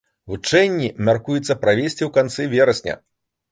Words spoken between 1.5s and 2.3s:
правесці ў